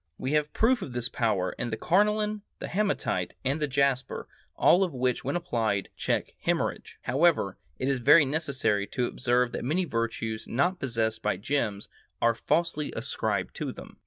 We 0.17 0.31
have 0.31 0.51
proof 0.51 0.81
of 0.81 0.93
this 0.93 1.09
power 1.09 1.51
in 1.59 1.69
the 1.69 1.77
carnelian, 1.77 2.41
the 2.57 2.67
hematite, 2.69 3.35
and 3.45 3.61
the 3.61 3.67
jasper, 3.67 4.27
all 4.55 4.83
of 4.83 4.95
which 4.95 5.23
when 5.23 5.35
applied, 5.35 5.89
check 5.95 6.33
hemorrhage.... 6.39 6.97
However, 7.03 7.59
it 7.77 7.87
is 7.87 7.99
very 7.99 8.25
necessary 8.25 8.87
to 8.87 9.05
observe 9.05 9.51
that 9.51 9.63
many 9.63 9.85
virtues 9.85 10.47
not 10.47 10.79
possessed 10.79 11.21
by 11.21 11.37
gems 11.37 11.87
are 12.19 12.33
falsely 12.33 12.91
ascribed 12.95 13.53
to 13.57 13.71
them. 13.71 13.99